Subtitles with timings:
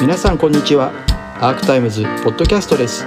[0.00, 0.92] 皆さんこんにちは。
[1.40, 3.06] アークタイムズポッドキャストです。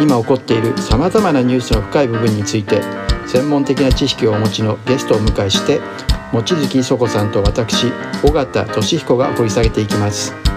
[0.00, 2.80] 今起こっているさまざまなニュースの深い部分について
[3.26, 5.80] 専門的な知識をお持ちのゲストをお迎えして
[6.32, 7.92] 望月磯子さんと私
[8.24, 10.51] 尾形俊彦が掘り下げていきます。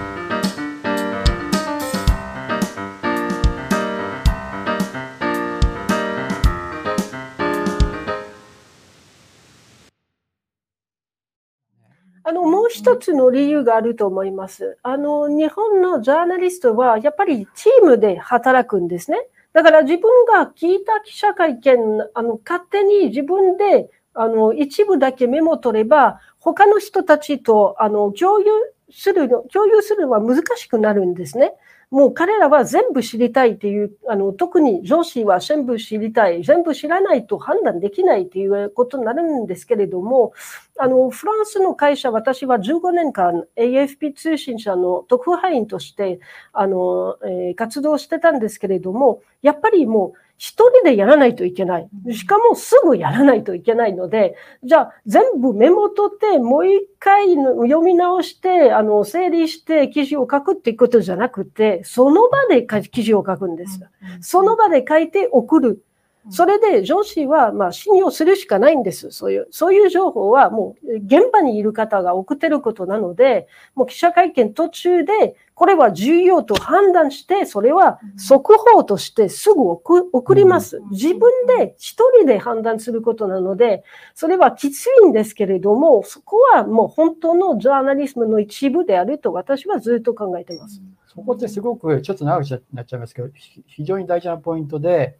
[12.28, 14.78] あのもう一つの理由があると思います。
[14.82, 19.28] あの日本のジャーナリストはやっぱりチームで働くんですね。
[19.52, 21.78] だから自分が聞いた記者会見、
[22.14, 28.46] あの勝手に自分であの一部だけメモ取れば、他の人たちとあの共有
[28.90, 31.52] するの、共有するのは難しくなるんですね。
[31.90, 40.32] もう彼らは全部知りたいっていう、あの特に上司は全部知りたい、全部知らないと判断できないということになるんですけれども、
[40.78, 46.18] あのフランスの会社、私は15年間 AFP 通信社の特派員として
[46.52, 51.88] あの、えー活動してたんですけれども、やっぱりもう一人でやらないといけない。
[52.12, 63.80] しかもすぐやらないといけないので、じゃあ全部メモ取って、もう一回読み直して、あの整理して記事を書くっていうことじゃなくて、その場で書記事を書くんです。
[64.20, 65.82] その場で書いて送る。
[66.30, 69.10] それで上司はまあ信用するしかないんです。
[69.10, 80.82] そういう、そういう情報はもう現場にいる方が送ってることなので、もう記者会見途中で、これは重要と判断して、それは速報としてすぐ送送ります。
[80.90, 90.82] 自分で一人で判断することなので、それはきついんですけれども、そこはもう本当のジャーナリズムの一部であると私はずっと考えてます。
[91.06, 95.16] そこってすごくちょっと長くなっちゃいますけど、ひ非常に大事なポイントで、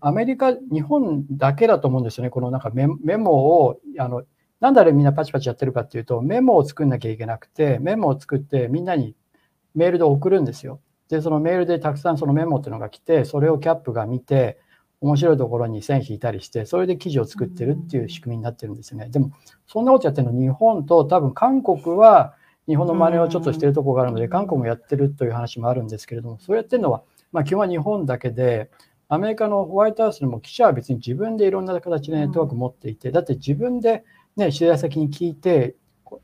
[0.00, 4.22] アメリカ、日本だけだと思うんですよね、このなんかメメモを、あの
[4.60, 9.14] なんであれみんなパチパチやってるかっていうと、メモを作んなきゃいけなくて、メモを作ってみんなに
[9.74, 10.80] メールで送るんですよ。
[11.08, 14.58] で、そのメールでたくさんそのメモっていうのが来て、それをキャップが見て、
[15.00, 19.08] 面白いところに線引いたりして、それで記事を作ってるっていう仕組みになってるんですよね。
[19.08, 19.30] でも、
[19.66, 22.34] そんなことやってるの日本と多分韓国は
[22.66, 28.70] 日本の真似をちょっとしてるところがあるので、韓国もやってるという話もあるんですけれども、そうやってるのは、まあ基本は日本だけで、
[29.08, 34.04] アメリカのホワイトハウスでも記者は別に自分でいろんな形でネットワーク持っていて、だって自分で、
[34.36, 35.76] ね、取材先に聞いて、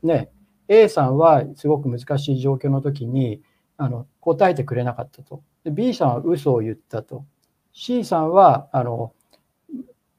[0.03, 0.29] ね、
[0.67, 3.41] A さんはすごく難しい状況の時に
[3.77, 5.41] あの答えてくれなかったと。
[5.63, 7.25] で B さんは嘘を言ったと。
[7.73, 9.13] C さんはあの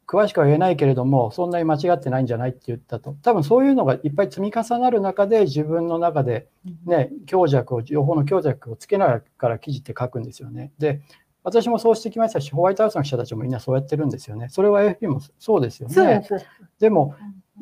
[0.06, 3.16] 詳しくは言えないけれども、そんなに間違ってないんじゃないって言ったと。
[3.22, 6.46] 多分そういうのがいっぱい積み重なる中で、自分の中で、
[6.84, 10.70] ね、強弱を、情報の強弱をつけながら記事って書くんですよね。
[10.78, 11.00] で、
[11.46, 14.48] 私もそうしてきましたし、ホワイトハウスの記者たちもみんなそうやってるんですよね。
[14.50, 15.94] それは AFP もそうですよね。
[15.94, 16.46] そうです。
[16.80, 17.14] でも、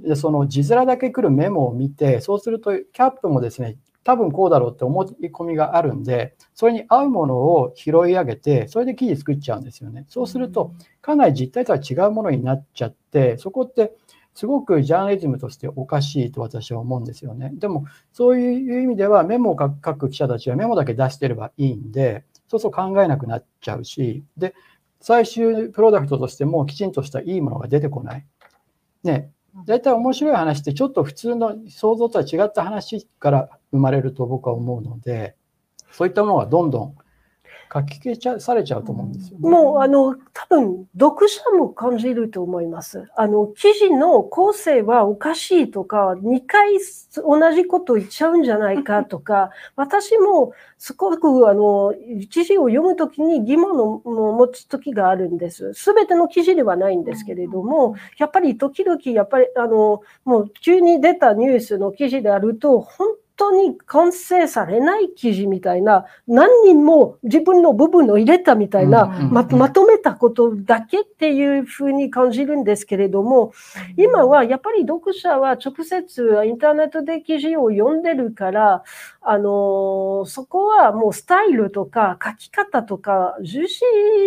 [0.03, 10.07] でその字面だけ来るメモを見て、そうするとキャップもですね、多分こうだろうって思い込みがあるんで、それに合うものを拾い上げて、それで記事作っちゃうんですよね。
[10.09, 10.73] そうすると、
[11.03, 13.93] かなり実態とは違うものになっちゃって、そこって
[14.35, 17.53] すごくジャーナリズムとしておかしいと私は思うんですよね。
[17.55, 24.55] でも、そういう意味ではメモを書く記者たちはメモだけ出してればいいんで、そうそう考えなくなっちゃうし、で、
[25.01, 28.27] 最終プロダクトとしてもきちんとしたいいものが出てこない。
[29.03, 29.31] ね、
[29.67, 35.37] 大体面白い話ってちょっと普通の想像とは違った話から生まれると僕は思うので、
[35.91, 36.97] そういったものがどんどん
[37.75, 39.51] 書き消されちゃうと思うんですよ、ね。
[39.51, 43.09] もう、あの、多分、読者も感じると思います。
[43.17, 46.79] あの、記事の構成はおかしいとか、2回
[47.17, 51.93] 同じこと言っちゃうんじゃないかとか、 私もすごく、あの、
[52.31, 55.75] 記事を読むときに疑問を持つときがあるんです。
[55.75, 73.53] すべての記事ではないんですけれども、やっぱり時々、やっぱり、あの、もう急に出たニュースの記事であると、本当に完成されない記事みたいな、何人も自分の部分を入れたみたいな、ままとめたことだけっていうふうに感じるんですけれども、
[73.97, 78.83] 今はやっぱり読者は直接インターネットで記事を読んでるから、
[79.21, 83.81] あのそこはもうスタイルとか書き方とか重視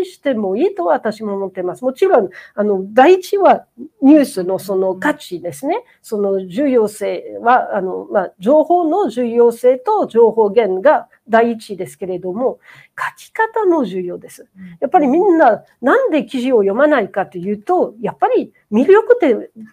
[0.06, 1.84] してもいいと私も思ってます。
[1.84, 3.66] もちろん、あの、第一は
[4.02, 5.84] ニュースのその価値ですね。
[6.02, 12.60] その重要性は、あの、まあ、情報の重要性と情報源が第一ですけれども、
[12.98, 14.48] 書き方も重要です。
[14.80, 19.18] やっぱりみんな、なんで記事を読まないかというと、やっぱり魅力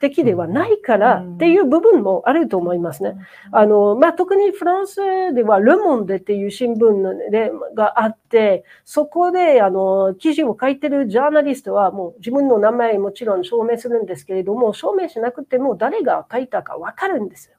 [0.00, 3.16] 的ではないからっていう部分もあると思いますね。
[3.52, 5.00] あの、まあ、特にフランス
[5.32, 17.56] では、ルモンデっていう新聞でがあって、そこで、あの、記事を書いてるジャーナリストは、もう自分の名前もちろん証明するんですけれども、証明しなくても誰が書いたかわかるんですよ。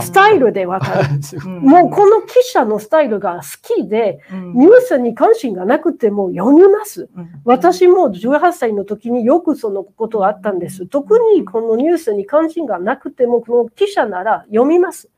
[0.00, 1.08] スタイルでわかる。
[1.48, 7.08] もうこの記者のスタイルが好きで、うんニュースに関心がなくても読みます。
[7.16, 10.86] うん私も18歳の時によくそのことがあったんです。
[10.86, 15.10] 特にこのニュースに関心がなくても、この記者なら読みます。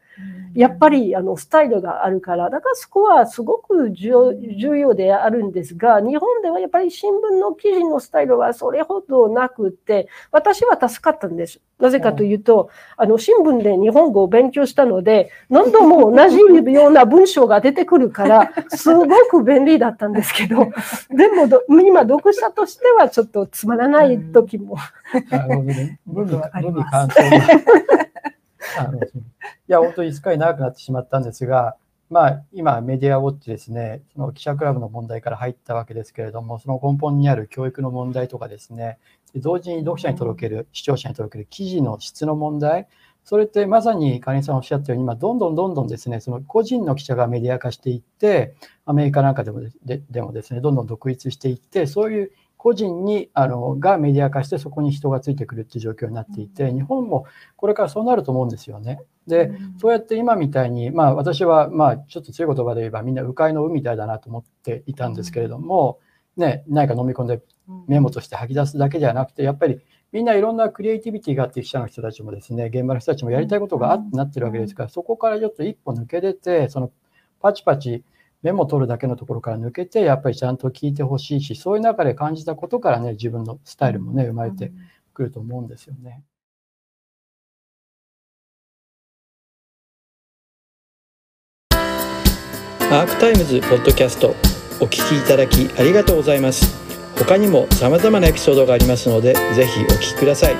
[0.54, 11.60] やっぱりあのスタイルがあるから、だからそこはすごく重要であるんですが、日本ではやっぱり新聞の記事のスタイルはそれほどなくて、私は助かったんです。
[11.78, 20.66] なぜかというと、あの新聞で日本語を勉強したので、何度も同じような文章が出てくるから、 すごく便利だったんですけど、
[21.10, 24.76] でもど今、読者としてはちょっとつまらない時も。
[28.78, 29.06] あのい
[29.68, 31.76] や、本当にすっかり長くなってしまったんですが、
[32.10, 38.98] まあ、今、メディアウォッチですね、その記者クラブの問題から入ったわけですけれども、その根本にある教育の問題とかですね、
[39.36, 42.88] 同時に読者に届ける、視聴者に届ける記事の質の問題、
[43.22, 48.56] それってまさに金井さんおっしゃったように、今、どんどんどんどんですね、その個人の記者がメディア化していって、
[48.86, 57.24] アメリカなんかでもででもですね、どんどん独立していって、そういう個人にあのがメディア化して、そこに人がついてくるっていう状況になっていて、日本も
[57.56, 59.00] これからそうなると思うんですよね。
[59.26, 66.00] で、そうやって今みたいに、まあ、私はまあちょっと強い言葉で言えば、みんな迂回の海みたいだなと思っていたんですけれども、
[66.36, 67.40] ね、何か飲み込んで
[67.86, 69.80] メモとして吐き出すだけではなくて、やっぱり
[70.12, 76.90] みんないろんなクリエイティビティがあって、記者の人たちもですね、現場の人たちもやりたいことがあってなってるわけですから、そこからちょっと一歩抜け出て、その
[77.40, 78.04] パチパチ
[78.42, 84.72] メモ取るだけのところから抜けて、やっぱりちゃんと聞いてほしいし、そういう中で感じたことからね、自分のスタイルもね、生まれて
[85.12, 86.22] くると思うんですよね。
[92.92, 94.30] アークタイムズポッドキャスト
[94.80, 96.76] お聞きいただきありがとうございます。
[97.16, 100.56] 他にも様々なエピソードがありますのでぜひお聞きください。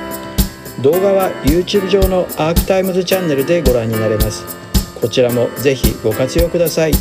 [0.81, 4.61] 動画は YouTube 上のアークタイムズチャンネルでご覧になれます。
[5.01, 6.93] こちらもぜひご活用ください